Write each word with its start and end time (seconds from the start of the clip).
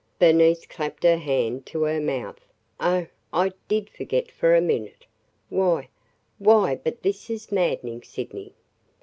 Bernice 0.17 0.65
clapped 0.65 1.03
her 1.03 1.17
hand 1.19 1.63
to 1.67 1.83
her 1.83 2.01
mouth. 2.01 2.39
"Oh, 2.79 3.05
I 3.31 3.51
did 3.67 3.87
forget 3.87 4.31
for 4.31 4.55
a 4.55 4.59
minute! 4.59 5.05
Why– 5.49 5.89
why 6.39 6.77
but 6.83 7.03
this 7.03 7.29
is 7.29 7.51
maddening, 7.51 8.01
Sydney! 8.01 8.55